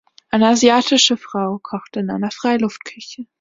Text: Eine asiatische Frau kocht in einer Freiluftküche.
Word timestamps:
Eine 0.31 0.47
asiatische 0.47 1.15
Frau 1.15 1.59
kocht 1.61 1.95
in 1.95 2.09
einer 2.09 2.31
Freiluftküche. 2.31 3.27